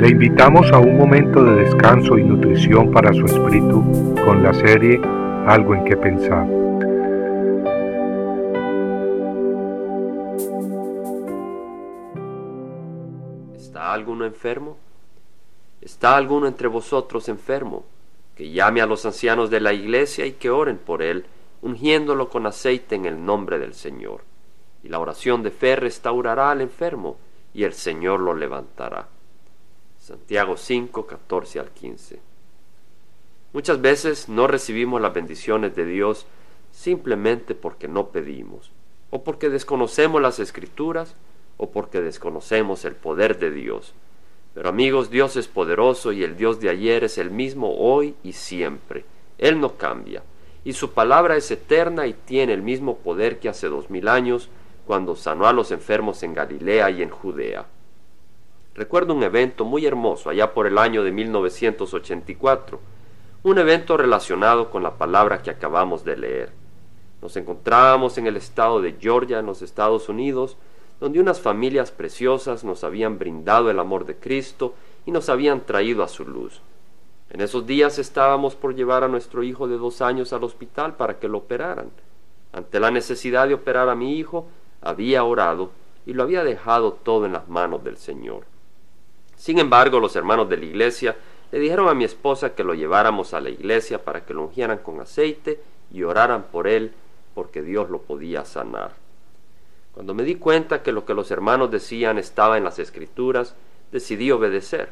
[0.00, 4.98] Le invitamos a un momento de descanso y nutrición para su espíritu con la serie
[5.46, 6.48] Algo en que pensar.
[13.54, 14.78] ¿Está alguno enfermo?
[15.82, 17.84] ¿Está alguno entre vosotros enfermo?
[18.34, 21.26] Que llame a los ancianos de la iglesia y que oren por él,
[21.60, 24.22] ungiéndolo con aceite en el nombre del Señor.
[24.82, 27.18] Y la oración de fe restaurará al enfermo,
[27.52, 29.06] y el Señor lo levantará.
[30.00, 32.20] Santiago 5, 14 al 15.
[33.52, 36.26] Muchas veces no recibimos las bendiciones de Dios
[36.72, 38.72] simplemente porque no pedimos,
[39.10, 41.14] o porque desconocemos las escrituras,
[41.58, 43.92] o porque desconocemos el poder de Dios.
[44.54, 48.32] Pero amigos, Dios es poderoso y el Dios de ayer es el mismo hoy y
[48.32, 49.04] siempre.
[49.36, 50.22] Él no cambia,
[50.64, 54.48] y su palabra es eterna y tiene el mismo poder que hace dos mil años
[54.86, 57.66] cuando sanó a los enfermos en Galilea y en Judea.
[58.80, 62.80] Recuerdo un evento muy hermoso allá por el año de 1984,
[63.42, 66.52] un evento relacionado con la palabra que acabamos de leer.
[67.20, 70.56] Nos encontrábamos en el estado de Georgia, en los Estados Unidos,
[70.98, 74.72] donde unas familias preciosas nos habían brindado el amor de Cristo
[75.04, 76.62] y nos habían traído a su luz.
[77.28, 81.18] En esos días estábamos por llevar a nuestro hijo de dos años al hospital para
[81.18, 81.90] que lo operaran.
[82.54, 84.46] Ante la necesidad de operar a mi hijo,
[84.80, 85.70] había orado
[86.06, 88.44] y lo había dejado todo en las manos del Señor.
[89.40, 91.16] Sin embargo, los hermanos de la iglesia
[91.50, 94.80] le dijeron a mi esposa que lo lleváramos a la iglesia para que lo ungieran
[94.80, 96.92] con aceite y oraran por él,
[97.34, 98.92] porque Dios lo podía sanar.
[99.94, 103.54] Cuando me di cuenta que lo que los hermanos decían estaba en las escrituras,
[103.90, 104.90] decidí obedecer.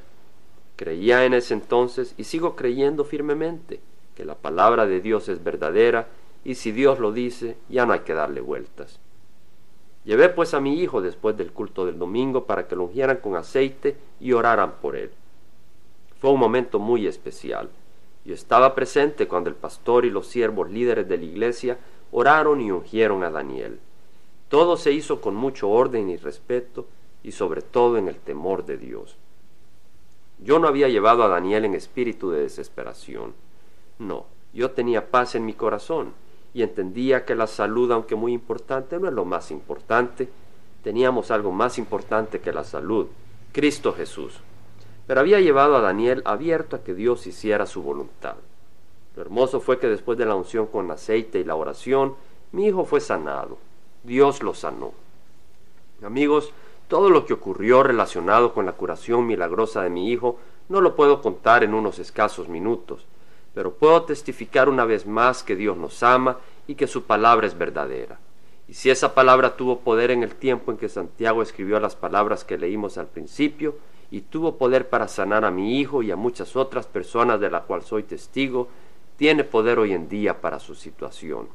[0.77, 3.83] Creía en ese entonces y sigo creyendo firmemente
[4.17, 6.09] que la palabra de Dios es verdadera
[6.43, 8.99] y si Dios lo dice, ya no hay que darle vueltas.
[10.05, 13.37] Llevé pues a mi hijo después del culto del domingo para que lo ungieran con
[13.37, 15.11] aceite y oraran por él.
[16.21, 17.69] Fue un momento muy especial.
[18.25, 21.78] Yo estaba presente cuando el pastor y los siervos líderes de la iglesia
[22.11, 23.81] oraron y ungieron a Daniel.
[24.49, 26.87] Todo se hizo con mucho orden y respeto
[27.22, 29.17] y sobre todo en el temor de Dios.
[30.39, 33.34] Yo no había llevado a Daniel en espíritu de desesperación.
[33.99, 36.15] No, yo tenía paz en mi corazón
[36.54, 40.28] y entendía que la salud, aunque muy importante, no es lo más importante.
[40.82, 43.06] Teníamos algo más importante que la salud,
[43.53, 44.41] Cristo Jesús.
[45.06, 48.36] Pero había llevado a Daniel abierto a que Dios hiciera su voluntad.
[49.16, 52.14] Lo hermoso fue que después de la unción con aceite y la oración,
[52.53, 53.59] mi hijo fue sanado.
[54.04, 54.92] Dios lo sanó.
[56.03, 56.53] Amigos,
[56.86, 60.38] todo lo que ocurrió relacionado con la curación milagrosa de mi hijo
[60.69, 63.06] no lo puedo contar en unos escasos minutos
[63.78, 68.19] puedo testificar una vez más que Dios nos ama y que su palabra es verdadera.
[68.69, 72.44] Y si esa palabra tuvo poder en el tiempo en que Santiago escribió las palabras
[72.44, 73.77] que leímos al principio,
[74.11, 77.62] y tuvo poder para sanar a mi hijo y a muchas otras personas de la
[77.62, 78.69] cual soy testigo,
[79.16, 81.49] tiene poder hoy en día para su situación.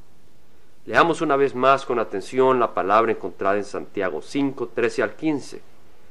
[0.85, 5.61] Leamos una vez más con atención la palabra encontrada en Santiago 5, 13 al 15.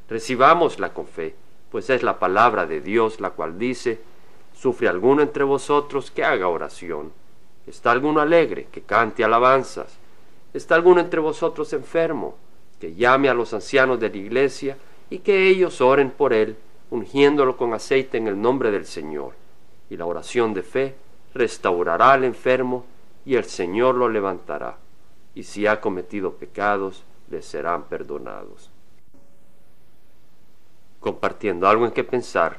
[0.08, 1.34] Recibámosla con fe,
[1.70, 4.00] pues es la palabra de Dios la cual dice,
[4.62, 7.10] ¿Sufre alguno entre vosotros que haga oración?
[7.66, 9.98] ¿Está alguno alegre que cante alabanzas?
[10.54, 12.36] ¿Está alguno entre vosotros enfermo
[12.78, 14.78] que llame a los ancianos de la iglesia
[15.10, 16.56] y que ellos oren por él,
[16.92, 19.32] ungiéndolo con aceite en el nombre del Señor?
[19.90, 20.94] Y la oración de fe
[21.34, 22.84] restaurará al enfermo
[23.24, 24.78] y el Señor lo levantará.
[25.34, 28.70] Y si ha cometido pecados, le serán perdonados.
[31.00, 32.58] Compartiendo algo en que pensar,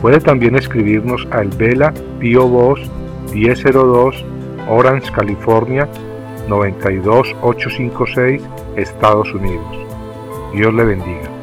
[0.00, 2.82] Puede también escribirnos al Vela Pio Box
[3.32, 4.24] 1002
[4.68, 5.88] Orange, California
[6.48, 8.42] 92856,
[8.76, 9.66] Estados Unidos.
[10.54, 11.37] Dios le bendiga.